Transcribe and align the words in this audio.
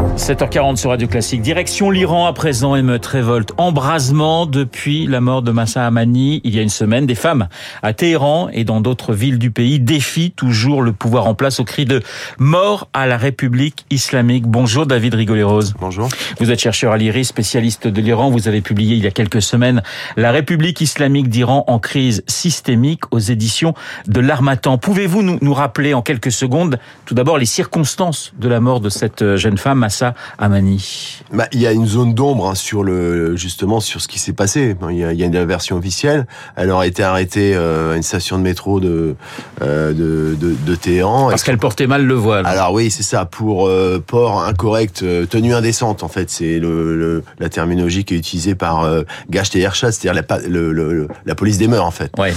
7h40 0.00 0.76
sur 0.76 0.90
Radio 0.90 1.08
Classique. 1.08 1.42
Direction 1.42 1.90
l'Iran 1.90 2.26
à 2.26 2.32
présent, 2.32 2.74
émeute, 2.74 3.04
révolte, 3.04 3.52
embrasement 3.58 4.46
depuis 4.46 5.06
la 5.06 5.20
mort 5.20 5.42
de 5.42 5.50
Massa 5.50 5.86
Amani 5.86 6.40
il 6.44 6.54
y 6.54 6.58
a 6.58 6.62
une 6.62 6.68
semaine. 6.68 7.06
Des 7.06 7.14
femmes 7.14 7.48
à 7.82 7.92
Téhéran 7.92 8.48
et 8.52 8.64
dans 8.64 8.80
d'autres 8.80 9.12
villes 9.12 9.38
du 9.38 9.50
pays 9.50 9.78
défient 9.78 10.30
toujours 10.30 10.82
le 10.82 10.92
pouvoir 10.92 11.26
en 11.26 11.34
place 11.34 11.60
au 11.60 11.64
cri 11.64 11.84
de 11.84 12.00
mort 12.38 12.88
à 12.92 13.06
la 13.06 13.16
République 13.16 13.84
islamique. 13.90 14.46
Bonjour 14.46 14.86
David 14.86 15.14
Rigoleros. 15.14 15.74
Bonjour. 15.78 16.08
Vous 16.38 16.50
êtes 16.50 16.60
chercheur 16.60 16.92
à 16.92 16.96
l'IRIS, 16.96 17.26
spécialiste 17.26 17.86
de 17.86 18.00
l'Iran. 18.00 18.30
Vous 18.30 18.48
avez 18.48 18.60
publié 18.60 18.96
il 18.96 19.04
y 19.04 19.06
a 19.06 19.10
quelques 19.10 19.42
semaines 19.42 19.82
La 20.16 20.32
République 20.32 20.80
islamique 20.80 21.28
d'Iran 21.28 21.64
en 21.66 21.78
crise 21.78 22.22
systémique 22.26 23.02
aux 23.10 23.18
éditions 23.18 23.74
de 24.06 24.20
l'Armatan. 24.20 24.78
Pouvez-vous 24.78 25.22
nous, 25.22 25.38
nous 25.42 25.54
rappeler 25.54 25.92
en 25.92 26.02
quelques 26.02 26.32
secondes 26.32 26.78
tout 27.04 27.14
d'abord 27.14 27.38
les 27.38 27.46
circonstances 27.46 28.32
de 28.38 28.48
la 28.48 28.60
mort 28.60 28.80
de 28.80 28.88
cette 28.88 29.36
jeune 29.36 29.58
femme, 29.58 29.89
Massa 29.90 30.14
Amani 30.38 31.18
bah, 31.32 31.48
Il 31.50 31.60
y 31.60 31.66
a 31.66 31.72
une 31.72 31.86
zone 31.86 32.14
d'ombre 32.14 32.48
hein, 32.48 32.54
sur 32.54 32.84
le 32.84 33.34
justement 33.34 33.80
sur 33.80 34.00
ce 34.00 34.06
qui 34.06 34.20
s'est 34.20 34.32
passé. 34.32 34.76
Il 34.88 34.96
y, 34.96 35.04
a, 35.04 35.12
il 35.12 35.18
y, 35.18 35.24
a, 35.24 35.26
une 35.26 35.44
version 35.44 35.76
officielle. 35.76 36.28
Elle 36.54 36.70
aurait 36.70 36.86
été 36.86 37.02
arrêtée 37.02 37.54
euh, 37.56 37.94
à 37.94 37.96
une 37.96 38.04
station 38.04 38.38
de 38.38 38.44
métro 38.44 38.78
de 38.78 39.16
euh, 39.62 39.92
de, 39.92 40.36
de, 40.36 40.54
de, 40.64 40.74
Téhéran. 40.76 41.28
Parce 41.30 41.42
qu'elle 41.42 41.58
portait 41.58 41.88
mal 41.88 42.06
le 42.06 42.14
voile. 42.14 42.46
Alors 42.46 42.72
oui, 42.72 42.92
c'est 42.92 43.02
ça. 43.02 43.24
Pour 43.24 43.66
euh, 43.66 44.00
port 44.04 44.44
incorrect, 44.44 45.02
euh, 45.02 45.26
tenue 45.26 45.54
indécente 45.54 46.04
en 46.04 46.08
fait. 46.08 46.30
C'est 46.30 46.60
le, 46.60 46.96
le, 46.96 47.24
la 47.40 47.48
terminologie 47.48 48.04
qui 48.04 48.14
est 48.14 48.18
utilisée 48.18 48.54
par 48.54 48.84
euh, 48.84 49.02
Gash 49.28 49.56
et 49.56 49.66
c'est-à-dire 49.72 50.14
la, 50.14 50.38
le, 50.48 51.08
la 51.26 51.34
police 51.34 51.58
des 51.58 51.66
mœurs 51.66 51.84
en 51.84 51.90
fait. 51.90 52.12
Ouais. 52.16 52.32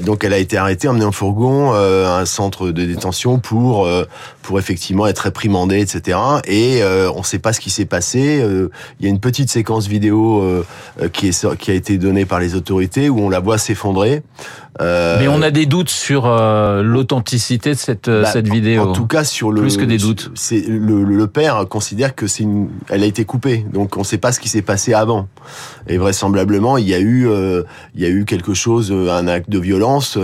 donc 0.00 0.24
elle 0.24 0.32
a 0.32 0.38
été 0.38 0.56
arrêtée, 0.56 0.88
emmenée 0.88 1.04
en 1.04 1.12
fourgon 1.12 1.72
à 1.72 2.18
un 2.18 2.24
centre 2.24 2.70
de 2.70 2.84
détention 2.86 3.38
pour 3.38 3.86
pour 4.42 4.58
effectivement 4.58 5.06
être 5.06 5.18
réprimandée, 5.18 5.80
etc. 5.80 6.18
Et 6.46 6.77
euh, 6.82 7.10
on 7.14 7.20
ne 7.20 7.24
sait 7.24 7.38
pas 7.38 7.52
ce 7.52 7.60
qui 7.60 7.70
s'est 7.70 7.84
passé. 7.84 8.40
Euh, 8.40 8.70
il 8.98 9.06
y 9.06 9.08
a 9.08 9.10
une 9.10 9.20
petite 9.20 9.50
séquence 9.50 9.86
vidéo 9.86 10.42
euh, 10.42 10.64
qui, 11.12 11.28
est, 11.28 11.56
qui 11.56 11.70
a 11.70 11.74
été 11.74 11.98
donnée 11.98 12.24
par 12.24 12.40
les 12.40 12.54
autorités 12.54 13.08
où 13.08 13.20
on 13.20 13.28
la 13.28 13.40
voit 13.40 13.58
s'effondrer. 13.58 14.22
Mais 14.80 15.26
on 15.26 15.42
a 15.42 15.50
des 15.50 15.66
doutes 15.66 15.90
sur 15.90 16.28
l'authenticité 16.28 17.70
de 17.70 17.78
cette, 17.78 18.08
bah, 18.08 18.26
cette 18.26 18.46
vidéo. 18.46 18.82
En, 18.82 18.92
tout 18.92 19.08
cas, 19.08 19.24
sur 19.24 19.50
le 19.50 19.60
plus 19.60 19.76
que 19.76 19.84
des 19.84 19.98
doutes. 19.98 20.30
C'est 20.36 20.60
le, 20.68 21.02
le, 21.02 21.26
père 21.26 21.66
considère 21.68 22.14
que 22.14 22.28
c'est 22.28 22.44
une, 22.44 22.68
elle 22.88 23.02
a 23.02 23.06
été 23.06 23.24
coupée, 23.24 23.66
donc 23.72 23.96
on 23.96 24.00
ne 24.00 24.04
sait 24.04 24.18
pas 24.18 24.30
ce 24.30 24.38
qui 24.38 24.48
s'est 24.48 24.62
passé 24.62 24.94
avant. 24.94 25.26
Et 25.88 25.98
vraisemblablement, 25.98 26.78
il 26.78 26.88
y 26.88 26.94
a 26.94 27.00
eu, 27.00 27.28
il 27.96 28.00
y 28.00 28.04
a 28.04 28.08
eu 28.08 28.24
quelque 28.24 28.54
chose, 28.54 28.92
un 28.92 29.26
acte 29.26 29.50
de 29.50 29.58
violence 29.58 30.16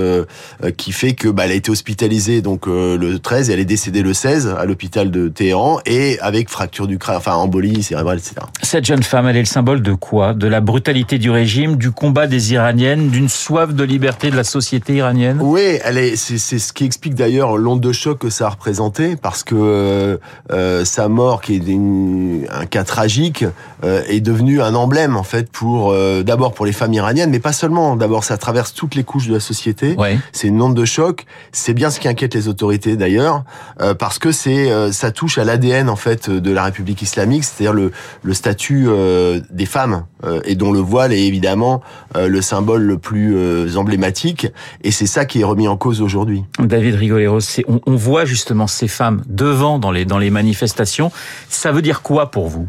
qui 0.76 0.92
fait 0.92 1.14
que 1.14 1.26
bah, 1.26 1.46
elle 1.46 1.50
a 1.50 1.54
été 1.54 1.72
hospitalisée 1.72 2.40
donc 2.40 2.66
le 2.66 3.18
13 3.18 3.50
et 3.50 3.54
elle 3.54 3.60
est 3.60 3.64
décédée 3.64 4.02
le 4.02 4.14
16 4.14 4.54
à 4.56 4.64
l'hôpital 4.66 5.10
de 5.10 5.28
Téhéran 5.28 5.80
et 5.86 6.18
avec 6.20 6.43
fracture 6.48 6.86
du 6.86 6.98
crâne, 6.98 7.16
enfin 7.16 7.34
embolie 7.34 7.82
cérébrale, 7.82 8.18
etc. 8.18 8.36
Cette 8.62 8.84
jeune 8.84 9.02
femme, 9.02 9.26
elle 9.26 9.36
est 9.36 9.40
le 9.40 9.46
symbole 9.46 9.82
de 9.82 9.92
quoi? 9.92 10.34
De 10.34 10.46
la 10.46 10.60
brutalité 10.60 11.18
du 11.18 11.30
régime, 11.30 11.76
du 11.76 11.90
combat 11.90 12.26
des 12.26 12.52
Iraniennes, 12.52 13.08
d'une 13.08 13.28
soif 13.28 13.74
de 13.74 13.84
liberté 13.84 14.30
de 14.30 14.36
la 14.36 14.44
société 14.44 14.94
iranienne? 14.94 15.38
Oui, 15.40 15.78
elle 15.84 15.98
est. 15.98 16.16
C'est 16.16 16.58
ce 16.58 16.72
qui 16.72 16.84
explique 16.84 17.14
d'ailleurs 17.14 17.56
l'onde 17.56 17.80
de 17.80 17.92
choc 17.92 18.18
que 18.18 18.30
ça 18.30 18.46
a 18.46 18.50
représenté, 18.50 19.16
parce 19.16 19.42
que 19.42 20.18
euh, 20.52 20.84
sa 20.84 21.08
mort, 21.08 21.40
qui 21.40 21.54
est 21.54 21.66
une, 21.66 22.46
un 22.50 22.66
cas 22.66 22.84
tragique, 22.84 23.44
euh, 23.84 24.02
est 24.08 24.20
devenue 24.20 24.62
un 24.62 24.74
emblème 24.74 25.16
en 25.16 25.22
fait 25.22 25.50
pour 25.50 25.92
euh, 25.92 26.22
d'abord 26.22 26.54
pour 26.54 26.66
les 26.66 26.72
femmes 26.72 26.92
iraniennes, 26.92 27.30
mais 27.30 27.40
pas 27.40 27.52
seulement. 27.52 27.96
D'abord, 27.96 28.24
ça 28.24 28.38
traverse 28.38 28.72
toutes 28.74 28.94
les 28.94 29.04
couches 29.04 29.28
de 29.28 29.34
la 29.34 29.40
société. 29.40 29.94
Ouais. 29.96 30.18
C'est 30.32 30.48
une 30.48 30.60
onde 30.60 30.74
de 30.74 30.84
choc. 30.84 31.24
C'est 31.52 31.74
bien 31.74 31.90
ce 31.90 32.00
qui 32.00 32.08
inquiète 32.08 32.34
les 32.34 32.48
autorités 32.48 32.96
d'ailleurs, 32.96 33.44
euh, 33.80 33.94
parce 33.94 34.18
que 34.18 34.32
c'est 34.32 34.92
ça 34.92 35.10
touche 35.10 35.38
à 35.38 35.44
l'ADN 35.44 35.88
en 35.88 35.96
fait 35.96 36.30
de 36.40 36.50
la 36.50 36.64
République 36.64 37.02
islamique, 37.02 37.44
c'est-à-dire 37.44 37.72
le, 37.72 37.92
le 38.22 38.34
statut 38.34 38.86
euh, 38.88 39.40
des 39.50 39.66
femmes 39.66 40.04
euh, 40.24 40.40
et 40.44 40.54
dont 40.54 40.72
le 40.72 40.78
voile 40.78 41.12
est 41.12 41.22
évidemment 41.26 41.82
euh, 42.16 42.28
le 42.28 42.42
symbole 42.42 42.82
le 42.82 42.98
plus 42.98 43.76
emblématique 43.76 44.46
et 44.82 44.90
c'est 44.90 45.06
ça 45.06 45.24
qui 45.24 45.40
est 45.40 45.44
remis 45.44 45.68
en 45.68 45.76
cause 45.76 46.00
aujourd'hui. 46.00 46.44
David 46.58 46.94
Rigoleros, 46.96 47.40
on, 47.68 47.80
on 47.86 47.96
voit 47.96 48.24
justement 48.24 48.66
ces 48.66 48.88
femmes 48.88 49.22
devant 49.26 49.78
dans 49.78 49.90
les 49.90 50.04
dans 50.04 50.18
les 50.18 50.30
manifestations. 50.30 51.10
Ça 51.48 51.72
veut 51.72 51.82
dire 51.82 52.02
quoi 52.02 52.30
pour 52.30 52.48
vous? 52.48 52.68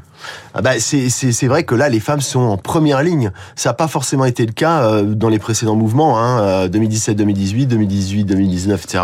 Ah 0.54 0.62
bah 0.62 0.80
c'est 0.80 1.48
vrai 1.48 1.64
que 1.64 1.76
là, 1.76 1.90
les 1.90 2.00
femmes 2.00 2.22
sont 2.22 2.40
en 2.40 2.58
première 2.58 3.04
ligne. 3.04 3.32
Ça 3.56 3.70
n'a 3.70 3.74
pas 3.74 3.88
forcément 3.88 4.26
été 4.26 4.46
le 4.46 4.54
cas 4.54 4.84
euh, 4.84 5.04
dans 5.04 5.30
les 5.30 5.40
précédents 5.40 5.76
mouvements, 5.76 6.20
hein, 6.20 6.68
2017, 6.68 7.18
2018, 7.18 7.68
2018, 7.68 8.26
2019, 8.26 8.84
etc. 8.84 9.04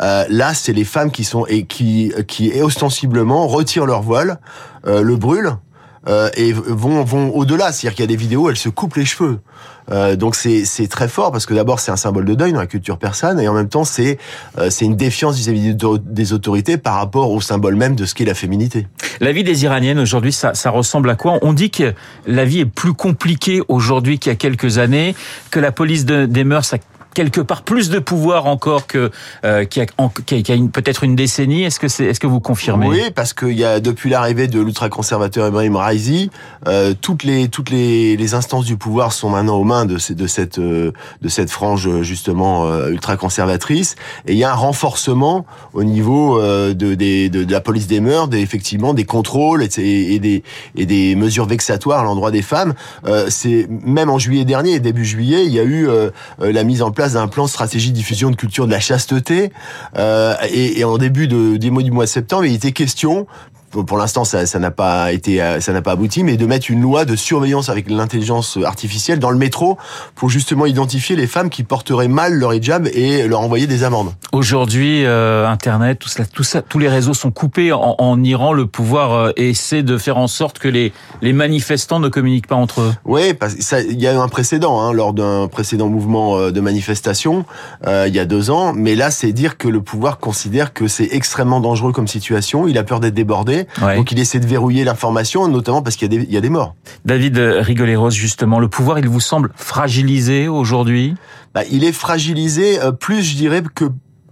Euh, 0.00 0.24
là, 0.28 0.54
c'est 0.54 0.72
les 0.72 0.84
femmes 0.84 1.10
qui 1.10 1.24
sont 1.24 1.46
et 1.46 1.64
qui 1.64 2.12
qui 2.26 2.52
ostensiblement 2.60 3.46
retirent 3.46 3.86
leur 3.86 4.02
voile, 4.02 4.38
euh, 4.86 5.02
le 5.02 5.16
brûlent 5.16 5.56
euh, 6.08 6.30
et 6.34 6.52
vont 6.52 7.04
vont 7.04 7.30
au-delà. 7.34 7.72
C'est-à-dire 7.72 7.94
qu'il 7.94 8.02
y 8.02 8.08
a 8.08 8.08
des 8.08 8.16
vidéos, 8.16 8.48
elles 8.48 8.56
se 8.56 8.68
coupent 8.68 8.96
les 8.96 9.04
cheveux. 9.04 9.40
Euh, 9.90 10.16
donc 10.16 10.34
c'est 10.34 10.64
c'est 10.64 10.86
très 10.86 11.08
fort 11.08 11.32
parce 11.32 11.46
que 11.46 11.54
d'abord 11.54 11.80
c'est 11.80 11.90
un 11.90 11.96
symbole 11.96 12.24
de 12.24 12.34
deuil 12.34 12.52
dans 12.52 12.60
la 12.60 12.66
culture 12.66 12.96
persane 12.98 13.40
et 13.40 13.48
en 13.48 13.54
même 13.54 13.68
temps 13.68 13.84
c'est 13.84 14.18
euh, 14.58 14.70
c'est 14.70 14.84
une 14.84 14.94
défiance 14.94 15.36
vis-à-vis 15.36 15.74
des 15.74 16.32
autorités 16.32 16.76
par 16.76 16.94
rapport 16.94 17.30
au 17.30 17.40
symbole 17.40 17.74
même 17.74 17.96
de 17.96 18.04
ce 18.04 18.14
qu'est 18.14 18.24
la 18.24 18.34
féminité. 18.34 18.86
La 19.20 19.32
vie 19.32 19.44
des 19.44 19.64
Iraniennes 19.64 19.98
aujourd'hui, 19.98 20.32
ça, 20.32 20.54
ça 20.54 20.70
ressemble 20.70 21.10
à 21.10 21.16
quoi? 21.16 21.38
On 21.42 21.52
dit 21.52 21.70
que 21.70 21.92
la 22.26 22.44
vie 22.44 22.60
est 22.60 22.66
plus 22.66 22.94
compliquée 22.94 23.60
aujourd'hui 23.68 24.18
qu'il 24.18 24.30
y 24.30 24.32
a 24.32 24.36
quelques 24.36 24.78
années, 24.78 25.14
que 25.50 25.60
la 25.60 25.72
police 25.72 26.04
de, 26.04 26.26
des 26.26 26.44
mœurs 26.44 26.72
a 26.72 26.78
quelque 27.14 27.40
part 27.40 27.62
plus 27.62 27.90
de 27.90 27.98
pouvoir 27.98 28.46
encore 28.46 28.86
que 28.86 29.10
euh, 29.44 29.64
qui 29.64 29.80
a, 29.80 29.86
qui 29.86 30.52
a 30.52 30.56
peut-être 30.72 31.04
une 31.04 31.16
décennie. 31.16 31.64
Est-ce 31.64 31.80
que 31.80 31.88
c'est 31.88 32.04
est-ce 32.04 32.20
que 32.20 32.26
vous 32.26 32.40
confirmez? 32.40 32.88
Oui, 32.88 33.02
parce 33.14 33.34
qu'il 33.34 33.58
y 33.58 33.64
a 33.64 33.80
depuis 33.80 34.10
l'arrivée 34.10 34.46
de 34.46 34.60
l'ultra-conservateur 34.60 35.48
Ibrahim 35.48 35.76
Raisi, 35.76 36.30
euh, 36.66 36.94
toutes 37.00 37.24
les 37.24 37.48
toutes 37.48 37.70
les, 37.70 38.16
les, 38.16 38.34
instances 38.34 38.64
du 38.64 38.76
pouvoir 38.76 39.12
sont 39.12 39.30
maintenant 39.30 39.56
aux 39.56 39.64
mains 39.64 39.86
de, 39.86 39.96
de 40.12 40.26
cette 40.26 40.58
euh, 40.58 40.92
de 41.22 41.28
cette 41.28 41.50
frange 41.50 42.02
justement 42.02 42.66
euh, 42.66 42.90
ultra-conservatrice 42.90 43.96
et 44.26 44.32
il 44.32 44.38
y 44.38 44.44
a 44.44 44.52
un 44.52 44.56
renforcement 44.56 45.46
au 45.72 45.84
niveau 45.84 46.40
euh, 46.40 46.74
de, 46.74 46.94
de, 46.94 47.28
de, 47.28 47.52
la 47.52 47.60
police 47.60 47.86
des 47.86 48.00
mœurs, 48.00 48.28
des, 48.28 48.40
effectivement 48.40 48.94
des 48.94 49.04
contrôles 49.04 49.62
et, 49.62 50.18
des 50.18 50.42
et 50.76 50.86
des 50.86 51.14
mesures 51.16 51.46
vexatoires 51.46 52.00
à 52.00 52.04
l'endroit 52.04 52.30
des 52.30 52.42
femmes. 52.42 52.74
c'est 53.28 53.66
même 53.68 54.10
en 54.10 54.18
juillet 54.18 54.44
dernier, 54.44 54.80
début 54.80 55.04
juillet, 55.04 55.44
il 55.46 55.52
y 55.52 55.58
a 55.58 55.64
eu 55.64 55.88
la 56.38 56.64
mise 56.64 56.82
en 56.82 56.90
place 56.90 56.99
d'un 57.08 57.28
plan 57.28 57.46
stratégie 57.46 57.90
de 57.90 57.96
diffusion 57.96 58.30
de 58.30 58.36
culture 58.36 58.66
de 58.66 58.72
la 58.72 58.80
chasteté. 58.80 59.52
Euh, 59.96 60.34
et, 60.52 60.84
en 60.84 60.98
début 60.98 61.28
de, 61.28 61.56
des 61.56 61.70
du 61.70 61.90
mois 61.90 62.04
de 62.04 62.10
septembre, 62.10 62.44
il 62.44 62.54
était 62.54 62.72
question 62.72 63.26
pour 63.70 63.98
l'instant 63.98 64.24
ça 64.24 64.46
ça 64.46 64.58
n'a 64.58 64.70
pas 64.70 65.12
été 65.12 65.40
euh, 65.40 65.60
ça 65.60 65.72
n'a 65.72 65.82
pas 65.82 65.92
abouti 65.92 66.24
mais 66.24 66.36
de 66.36 66.46
mettre 66.46 66.70
une 66.70 66.80
loi 66.80 67.04
de 67.04 67.14
surveillance 67.14 67.68
avec 67.68 67.88
l'intelligence 67.88 68.58
artificielle 68.64 69.18
dans 69.18 69.30
le 69.30 69.38
métro 69.38 69.78
pour 70.14 70.28
justement 70.28 70.66
identifier 70.66 71.14
les 71.16 71.26
femmes 71.26 71.50
qui 71.50 71.62
porteraient 71.62 72.08
mal 72.08 72.34
leur 72.34 72.52
hijab 72.52 72.88
et 72.92 73.28
leur 73.28 73.40
envoyer 73.40 73.66
des 73.66 73.84
amendes. 73.84 74.12
Aujourd'hui 74.32 75.04
euh, 75.04 75.46
internet 75.46 75.98
tout 76.00 76.08
ça 76.08 76.24
tout 76.24 76.42
ça 76.42 76.62
tous 76.62 76.78
les 76.78 76.88
réseaux 76.88 77.14
sont 77.14 77.30
coupés 77.30 77.72
en, 77.72 77.94
en 77.98 78.22
Iran 78.24 78.52
le 78.52 78.66
pouvoir 78.66 79.12
euh, 79.12 79.30
essaie 79.36 79.82
de 79.82 79.98
faire 79.98 80.18
en 80.18 80.26
sorte 80.26 80.58
que 80.58 80.68
les 80.68 80.92
les 81.22 81.32
manifestants 81.32 82.00
ne 82.00 82.08
communiquent 82.08 82.48
pas 82.48 82.56
entre 82.56 82.80
eux. 82.80 82.92
Oui 83.04 83.34
parce 83.34 83.54
que 83.54 83.90
il 83.90 84.00
y 84.00 84.06
a 84.06 84.14
eu 84.14 84.16
un 84.16 84.28
précédent 84.28 84.80
hein, 84.80 84.92
lors 84.92 85.12
d'un 85.12 85.46
précédent 85.48 85.88
mouvement 85.88 86.36
euh, 86.36 86.50
de 86.50 86.60
manifestation 86.60 87.44
euh, 87.86 88.06
il 88.08 88.14
y 88.14 88.18
a 88.18 88.24
deux 88.24 88.50
ans 88.50 88.72
mais 88.74 88.94
là 88.96 89.10
c'est 89.10 89.32
dire 89.32 89.56
que 89.56 89.68
le 89.68 89.80
pouvoir 89.80 90.18
considère 90.18 90.72
que 90.72 90.88
c'est 90.88 91.08
extrêmement 91.12 91.60
dangereux 91.60 91.92
comme 91.92 92.08
situation 92.08 92.66
il 92.66 92.76
a 92.76 92.82
peur 92.82 92.98
d'être 92.98 93.14
débordé 93.14 93.59
Ouais. 93.82 93.96
Donc 93.96 94.12
il 94.12 94.18
essaie 94.18 94.40
de 94.40 94.46
verrouiller 94.46 94.84
l'information, 94.84 95.48
notamment 95.48 95.82
parce 95.82 95.96
qu'il 95.96 96.12
y, 96.12 96.32
y, 96.32 96.36
a 96.36 96.40
des 96.40 96.50
morts. 96.50 96.74
David 97.04 97.38
Rigoleros, 97.38 98.10
justement, 98.10 98.58
le 98.58 98.68
pouvoir, 98.68 98.98
il 98.98 99.08
vous 99.08 99.20
semble 99.20 99.52
fragilisé 99.56 100.48
aujourd'hui? 100.48 101.14
Bah, 101.54 101.62
Il 101.70 101.84
est 101.84 101.92
fragilisé 101.92 102.80
euh, 102.80 102.92
plus, 102.92 103.22
je 103.22 103.36
dirais, 103.36 103.62
que 103.74 103.86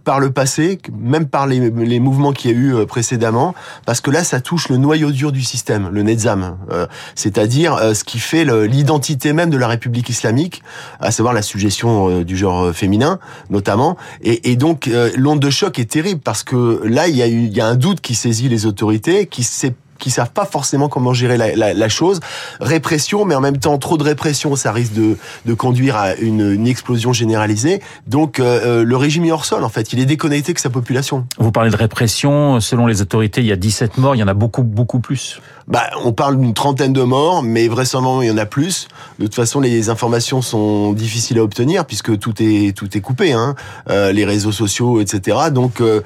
par 0.08 0.20
le 0.20 0.30
passé, 0.30 0.78
même 0.98 1.28
par 1.28 1.46
les, 1.46 1.68
les 1.68 2.00
mouvements 2.00 2.32
qu'il 2.32 2.50
y 2.50 2.54
a 2.54 2.56
eu 2.56 2.74
euh, 2.74 2.86
précédemment, 2.86 3.54
parce 3.84 4.00
que 4.00 4.10
là, 4.10 4.24
ça 4.24 4.40
touche 4.40 4.70
le 4.70 4.78
noyau 4.78 5.10
dur 5.10 5.32
du 5.32 5.42
système, 5.42 5.90
le 5.92 6.02
Netzam, 6.02 6.56
euh, 6.70 6.86
c'est-à-dire 7.14 7.74
euh, 7.74 7.92
ce 7.92 8.04
qui 8.04 8.18
fait 8.18 8.46
l'identité 8.66 9.34
même 9.34 9.50
de 9.50 9.58
la 9.58 9.68
République 9.68 10.08
islamique, 10.08 10.62
à 10.98 11.10
savoir 11.10 11.34
la 11.34 11.42
suggestion 11.42 12.08
euh, 12.08 12.24
du 12.24 12.38
genre 12.38 12.72
féminin, 12.72 13.18
notamment. 13.50 13.98
Et, 14.22 14.50
et 14.50 14.56
donc, 14.56 14.88
l'onde 15.14 15.40
de 15.40 15.50
choc 15.50 15.78
est 15.78 15.90
terrible, 15.90 16.22
parce 16.24 16.42
que 16.42 16.80
là, 16.84 17.06
il 17.06 17.14
y, 17.14 17.22
a 17.22 17.28
eu, 17.28 17.44
il 17.44 17.54
y 17.54 17.60
a 17.60 17.66
un 17.66 17.76
doute 17.76 18.00
qui 18.00 18.14
saisit 18.14 18.48
les 18.48 18.64
autorités, 18.64 19.26
qui 19.26 19.42
s'est 19.42 19.74
qui 19.98 20.10
savent 20.10 20.30
pas 20.30 20.44
forcément 20.44 20.88
comment 20.88 21.12
gérer 21.12 21.36
la, 21.36 21.54
la, 21.54 21.74
la, 21.74 21.88
chose. 21.88 22.20
Répression, 22.60 23.24
mais 23.24 23.34
en 23.34 23.40
même 23.40 23.58
temps 23.58 23.78
trop 23.78 23.96
de 23.96 24.04
répression, 24.04 24.56
ça 24.56 24.72
risque 24.72 24.94
de, 24.94 25.16
de 25.46 25.54
conduire 25.54 25.96
à 25.96 26.14
une, 26.14 26.52
une 26.52 26.66
explosion 26.66 27.12
généralisée. 27.12 27.80
Donc 28.06 28.40
euh, 28.40 28.84
le 28.84 28.96
régime 28.96 29.24
est 29.24 29.32
hors 29.32 29.44
sol 29.44 29.64
en 29.64 29.68
fait, 29.68 29.92
il 29.92 30.00
est 30.00 30.06
déconnecté 30.06 30.54
que 30.54 30.60
sa 30.60 30.70
population. 30.70 31.26
Vous 31.38 31.52
parlez 31.52 31.70
de 31.70 31.76
répression, 31.76 32.60
selon 32.60 32.86
les 32.86 33.02
autorités, 33.02 33.40
il 33.40 33.46
y 33.46 33.52
a 33.52 33.56
17 33.56 33.98
morts, 33.98 34.14
il 34.14 34.18
y 34.18 34.22
en 34.22 34.28
a 34.28 34.34
beaucoup 34.34 34.62
beaucoup 34.62 35.00
plus. 35.00 35.40
Bah, 35.68 35.82
on 36.02 36.12
parle 36.12 36.38
d'une 36.38 36.54
trentaine 36.54 36.94
de 36.94 37.02
morts, 37.02 37.42
mais 37.42 37.68
vraisemblablement 37.68 38.22
il 38.22 38.28
y 38.28 38.30
en 38.30 38.38
a 38.38 38.46
plus. 38.46 38.88
De 39.18 39.24
toute 39.24 39.34
façon, 39.34 39.60
les 39.60 39.90
informations 39.90 40.40
sont 40.40 40.94
difficiles 40.94 41.38
à 41.38 41.42
obtenir 41.42 41.84
puisque 41.84 42.18
tout 42.18 42.34
est 42.40 42.74
tout 42.74 42.96
est 42.96 43.00
coupé, 43.00 43.32
hein, 43.32 43.54
euh, 43.90 44.10
les 44.12 44.24
réseaux 44.24 44.52
sociaux, 44.52 45.00
etc. 45.00 45.36
Donc, 45.52 45.82
euh, 45.82 46.00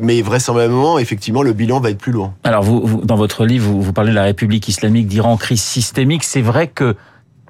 mais 0.00 0.22
vraisemblablement, 0.22 0.98
effectivement, 0.98 1.42
le 1.42 1.52
bilan 1.52 1.80
va 1.80 1.90
être 1.90 1.98
plus 1.98 2.12
lourd. 2.12 2.32
Alors, 2.44 2.62
vous, 2.62 2.80
vous 2.82 3.04
dans 3.04 3.16
votre 3.16 3.23
livre, 3.44 3.70
vous, 3.70 3.82
vous 3.82 3.92
parlez 3.92 4.10
de 4.10 4.16
la 4.16 4.24
République 4.24 4.68
islamique 4.68 5.06
d'Iran, 5.06 5.36
crise 5.36 5.62
systémique. 5.62 6.24
C'est 6.24 6.42
vrai 6.42 6.68
que 6.68 6.96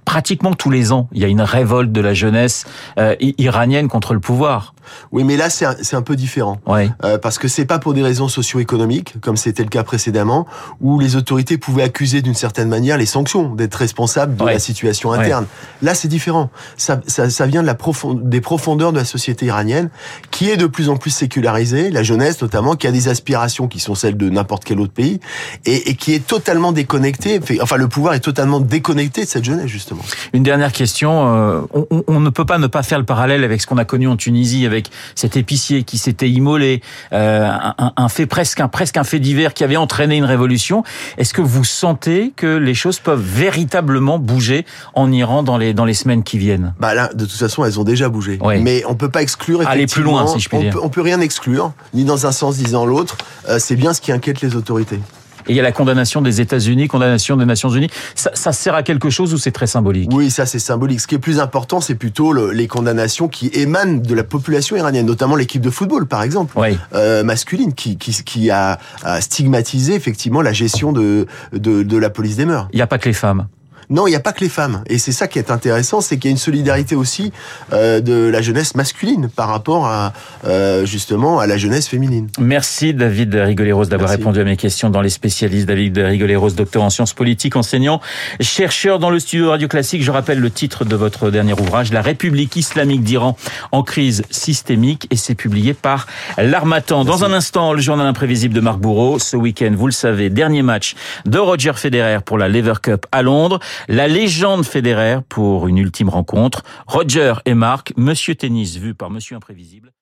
pratiquement 0.05 0.53
tous 0.55 0.71
les 0.71 0.93
ans, 0.93 1.09
il 1.12 1.21
y 1.21 1.25
a 1.25 1.29
une 1.29 1.41
révolte 1.41 1.93
de 1.93 2.01
la 2.01 2.15
jeunesse 2.15 2.65
euh, 2.99 3.17
iranienne 3.21 3.89
contre 3.89 4.15
le 4.15 4.21
pouvoir. 4.21 4.75
Oui, 5.12 5.25
mais 5.25 5.37
là 5.37 5.51
c'est 5.51 5.65
un, 5.65 5.75
un, 5.93 6.03
peu 6.03 6.17
différent, 6.17 6.61
ouais. 6.67 6.91
euh, 7.05 7.19
parce 7.19 7.39
que 7.39 7.49
c'est 7.49 7.65
pas 7.65 7.79
pour 7.79 7.95
des 7.95 8.03
raisons 8.03 8.29
socio-économiques, 8.29 9.15
comme 9.21 9.37
c'était 9.37 9.62
le 9.62 9.69
cas 9.69 9.83
précédemment, 9.83 10.47
où 10.81 11.01
les 11.01 11.17
autorités 11.17 11.56
pouvaient 11.59 11.85
accuser 11.85 12.23
d'une 12.23 12.35
certaine 12.35 12.69
manière 12.69 12.99
les 12.99 13.06
sanctions 13.06 13.55
d'être 13.55 13.75
responsables 13.75 14.37
de 14.37 14.45
ouais. 14.45 14.53
la 14.55 14.59
situation 14.59 15.12
interne. 15.12 15.45
Ouais. 15.45 15.87
Là, 15.87 15.95
c'est 15.95 16.09
différent. 16.09 16.50
Ça, 16.77 17.00
ça, 17.07 17.31
ça, 17.31 17.47
vient 17.47 17.62
de 17.62 17.67
la 17.67 17.75
profonde, 17.75 18.29
des 18.29 18.41
profondeurs 18.41 18.93
de 18.93 18.99
la 18.99 19.05
société 19.05 19.47
iranienne, 19.47 19.91
qui 20.31 20.50
est 20.50 20.57
de 20.57 20.67
plus 20.67 20.89
en 20.89 20.97
plus 20.97 21.11
sécularisée, 21.11 21.91
la 21.91 22.03
jeunesse 22.03 22.43
notamment, 22.43 22.77
qui 22.77 22.87
a 22.87 22.93
des 22.93 23.09
aspirations 23.09 23.69
qui 23.69 23.81
sont 23.81 23.95
celles 23.95 24.17
de 24.17 24.29
n'importe 24.29 24.65
quel 24.65 24.81
autre 24.81 24.93
pays, 24.93 25.21
et, 25.65 25.91
et 25.91 25.95
qui 25.95 26.12
est 26.12 26.27
totalement 26.27 26.73
déconnectée. 26.73 27.41
Enfin, 27.61 27.77
le 27.77 27.89
pouvoir 27.89 28.15
est 28.15 28.21
totalement 28.21 28.61
déconnecté 28.61 29.25
de 29.25 29.29
cette 29.29 29.45
jeunesse 29.45 29.67
justement. 29.67 29.94
Une 30.32 30.43
dernière 30.43 30.73
question. 30.73 31.35
Euh, 31.35 31.61
on, 31.73 32.05
on, 32.06 32.20
ne 32.20 32.31
peut 32.31 32.44
pas 32.44 32.58
ne 32.58 32.67
pas 32.67 32.82
faire 32.82 32.99
le 32.99 33.05
parallèle 33.05 33.44
avec 33.44 33.61
ce 33.61 33.67
qu'on 33.67 33.79
a 33.79 33.85
connu 33.85 34.08
en 34.08 34.17
Tunisie, 34.17 34.67
avec 34.67 34.91
cet 35.14 35.37
épicier 35.37 35.82
qui 35.85 35.99
s'était 35.99 36.31
immolé, 36.31 36.82
euh, 37.12 37.49
un, 37.50 37.93
un, 37.96 38.08
fait 38.08 38.26
presque 38.26 38.61
un 38.61 38.69
presque 38.69 38.96
un 38.96 39.05
fait 39.05 39.20
divers 39.20 39.55
qui 39.55 39.64
avait 39.64 39.76
entraîné 39.76 40.17
une 40.17 40.25
révolution. 40.25 40.82
Est-ce 41.19 41.35
que 41.35 41.43
vous 41.43 41.64
sentez 41.64 42.32
que 42.37 42.56
les 42.56 42.75
choses 42.75 42.99
peuvent 42.99 43.23
véritablement 43.23 44.19
bouger 44.19 44.64
en 44.94 45.11
Iran 45.12 45.43
dans 45.43 45.58
les 45.58 45.75
dans 45.75 45.85
les 45.85 45.94
semaines 45.94 46.23
qui 46.23 46.38
viennent? 46.38 46.75
Bah 46.81 46.94
là, 46.94 47.11
de 47.14 47.25
toute 47.25 47.32
façon, 47.38 47.64
elles 47.64 47.79
ont 47.81 47.85
déjà 47.85 48.08
bougé. 48.08 48.38
Mais 48.61 48.82
on 48.88 48.94
peut 48.94 49.11
pas 49.11 49.23
exclure. 49.23 49.67
Aller 49.67 49.87
plus 49.87 50.02
loin, 50.02 50.26
si 50.26 50.40
je 50.40 50.49
puis 50.49 50.58
on 50.58 50.61
dire. 50.62 50.73
Peut, 50.73 50.81
on 50.82 50.88
peut 50.88 51.00
rien 51.02 51.20
exclure, 51.20 51.73
ni 51.93 52.05
dans 52.05 52.26
un 52.26 52.32
sens 52.32 52.58
ni 52.58 52.70
dans 52.70 52.87
l'autre. 52.87 53.17
Euh, 53.49 53.58
C'est 53.58 53.76
bien 53.76 53.93
ce 53.93 54.00
qui 54.00 54.12
inquiète 54.12 54.40
les 54.40 54.56
autorités. 54.56 55.00
Et 55.49 55.52
il 55.52 55.56
y 55.56 55.61
a 55.61 55.62
la 55.62 55.73
condamnation 55.73 56.23
des 56.23 56.41
États-Unis, 56.41 56.88
condamnation 56.88 57.37
des 57.37 57.44
Nations 57.44 57.69
Unies. 57.70 57.91
Ça, 58.14 58.31
ça, 58.35 58.52
sert 58.52 58.75
à 58.75 58.82
quelque 58.82 59.11
chose 59.11 59.35
ou 59.35 59.38
c'est 59.38 59.52
très 59.52 59.67
symbolique? 59.67 60.11
Oui, 60.12 60.31
ça 60.31 60.46
c'est 60.46 60.58
symbolique. 60.58 61.00
Ce 61.00 61.06
qui 61.06 61.14
est 61.14 61.19
plus 61.19 61.41
important, 61.41 61.81
c'est 61.81 61.94
plutôt 61.94 62.32
le, 62.32 62.52
les 62.52 62.67
condamnations 62.67 63.29
qui 63.29 63.49
émanent 63.52 64.00
de 64.00 64.14
la 64.14 64.25
population 64.25 64.76
iranienne, 64.76 65.06
notamment 65.06 65.37
l'équipe 65.37 65.62
de 65.62 65.70
football, 65.70 66.06
par 66.06 66.23
exemple, 66.23 66.55
oui. 66.56 66.79
euh, 66.94 67.23
masculine, 67.25 67.75
qui, 67.75 67.96
qui, 67.99 68.12
qui 68.25 68.50
a, 68.50 68.79
a, 69.02 69.20
stigmatisé 69.20 69.94
effectivement 69.94 70.43
la 70.43 70.52
gestion 70.52 70.93
de, 70.93 71.26
de, 71.52 71.82
de 71.82 71.97
la 71.97 72.11
police 72.11 72.37
des 72.37 72.47
mœurs. 72.47 72.69
Il 72.73 72.76
n'y 72.76 72.82
a 72.82 72.87
pas 72.87 72.99
que 72.99 73.08
les 73.08 73.14
femmes. 73.14 73.47
Non, 73.91 74.07
il 74.07 74.11
n'y 74.11 74.17
a 74.17 74.21
pas 74.21 74.33
que 74.33 74.41
les 74.41 74.49
femmes. 74.49 74.83
Et 74.87 74.99
c'est 74.99 75.13
ça 75.13 75.29
qui 75.29 75.39
est 75.39 75.51
intéressant, 75.51 76.01
c'est 76.01 76.17
qu'il 76.17 76.31
y 76.31 76.33
a 76.33 76.33
une 76.33 76.37
solidarité 76.37 76.97
aussi 76.97 77.33
euh, 77.73 78.01
de 78.01 78.29
la 78.29 78.43
jeunesse 78.43 78.75
masculine 78.75 79.29
par 79.29 79.49
rapport 79.49 79.87
à 79.87 80.13
euh, 80.47 80.85
justement 80.87 81.39
à 81.39 81.47
la 81.47 81.57
jeunesse 81.57 81.89
féminine. 81.89 82.29
Merci 82.39 82.95
David 82.95 83.35
Rigoleros 83.35 83.87
d'avoir 83.87 84.11
répondu 84.11 84.41
à 84.41 84.45
mes 84.45 84.57
questions 84.57 84.91
dans 84.91 85.01
les 85.01 85.11
spécialistes. 85.11 85.67
David 85.67 85.99
Rigoleros, 85.99 86.51
docteur 86.51 86.83
en 86.83 86.91
sciences 86.91 87.13
politiques, 87.13 87.57
enseignant, 87.57 88.01
chercheur 88.41 88.99
dans 88.99 89.11
le 89.11 89.19
studio 89.19 89.51
Radio 89.51 89.69
Classique. 89.69 90.03
Je 90.03 90.11
rappelle 90.11 90.41
le 90.41 90.51
titre 90.51 90.85
de 90.85 90.97
votre 90.97 91.31
dernier 91.31 91.53
ouvrage, 91.53 91.93
La 91.93 92.03
République 92.03 92.57
islamique 92.57 93.03
d'Iran 93.03 93.37
en 93.73 93.83
crise 93.83 94.23
systémique, 94.31 95.07
et 95.11 95.17
c'est 95.17 95.35
publié 95.35 95.75
par 95.75 96.07
l'Armatan. 96.39 97.05
Dans 97.05 97.25
un 97.25 97.33
instant, 97.33 97.73
le 97.73 97.81
journal 97.81 98.07
imprévisible 98.07 98.55
de 98.55 98.61
Marc 98.61 98.79
Bourreau. 98.79 99.19
Ce 99.19 99.37
week-end, 99.37 99.73
vous 99.77 99.87
le 99.87 99.93
savez, 99.93 100.31
dernier 100.31 100.63
match 100.63 100.95
de 101.27 101.39
Roger 101.39 101.73
Federer 101.75 102.19
pour 102.25 102.39
la 102.39 102.49
Lever 102.49 102.75
Cup 102.83 103.07
à 103.13 103.23
Londres. 103.23 103.59
La 103.88 104.09
légende 104.09 104.65
Federer 104.65 105.19
pour 105.29 105.69
une 105.69 105.79
ultime 105.79 106.09
rencontre. 106.09 106.62
Roger 106.87 107.35
et 107.47 107.55
Marc, 107.55 107.93
Monsieur 107.97 108.35
Tennis 108.35 108.76
vu 108.76 108.94
par 108.94 109.11
Monsieur 109.11 109.37
Imprévisible. 109.37 109.94